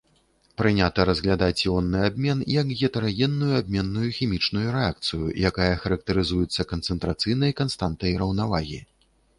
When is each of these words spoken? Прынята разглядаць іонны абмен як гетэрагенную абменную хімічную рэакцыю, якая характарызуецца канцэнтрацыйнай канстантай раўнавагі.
Прынята 0.59 1.01
разглядаць 1.09 1.65
іонны 1.67 1.99
абмен 2.07 2.41
як 2.53 2.73
гетэрагенную 2.79 3.51
абменную 3.61 4.09
хімічную 4.21 4.65
рэакцыю, 4.77 5.25
якая 5.51 5.69
характарызуецца 5.85 6.69
канцэнтрацыйнай 6.75 7.51
канстантай 7.63 8.21
раўнавагі. 8.27 8.85